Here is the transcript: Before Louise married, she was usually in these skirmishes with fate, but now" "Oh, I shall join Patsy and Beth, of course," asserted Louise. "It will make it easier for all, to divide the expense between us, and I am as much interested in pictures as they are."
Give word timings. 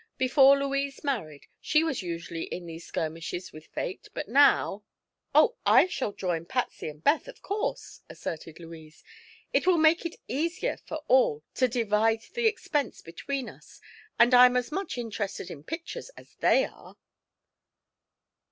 Before 0.17 0.57
Louise 0.57 1.03
married, 1.03 1.45
she 1.59 1.83
was 1.83 2.01
usually 2.01 2.45
in 2.45 2.65
these 2.65 2.87
skirmishes 2.87 3.53
with 3.53 3.67
fate, 3.67 4.07
but 4.15 4.27
now" 4.27 4.83
"Oh, 5.35 5.57
I 5.63 5.85
shall 5.85 6.11
join 6.11 6.47
Patsy 6.47 6.89
and 6.89 7.03
Beth, 7.03 7.27
of 7.27 7.43
course," 7.43 8.01
asserted 8.09 8.59
Louise. 8.59 9.03
"It 9.53 9.67
will 9.67 9.77
make 9.77 10.03
it 10.03 10.15
easier 10.27 10.77
for 10.77 11.03
all, 11.07 11.43
to 11.53 11.67
divide 11.67 12.23
the 12.33 12.47
expense 12.47 13.03
between 13.03 13.47
us, 13.47 13.79
and 14.17 14.33
I 14.33 14.47
am 14.47 14.57
as 14.57 14.71
much 14.71 14.97
interested 14.97 15.51
in 15.51 15.61
pictures 15.63 16.09
as 16.17 16.33
they 16.39 16.65
are." 16.65 16.97